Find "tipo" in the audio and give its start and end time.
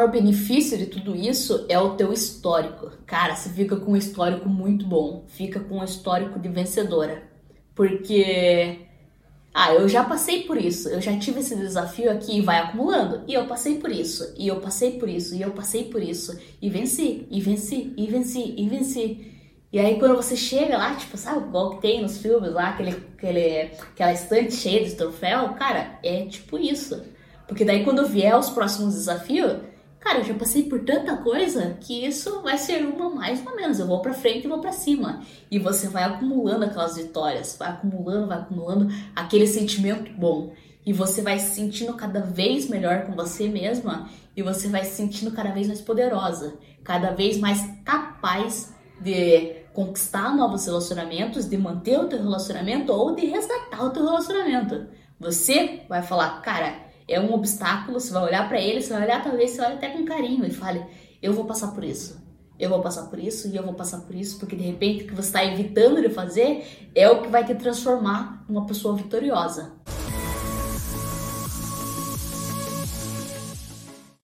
20.94-21.16, 26.24-26.58